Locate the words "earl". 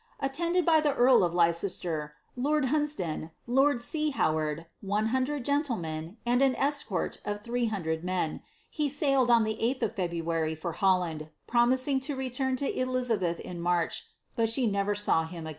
0.95-1.23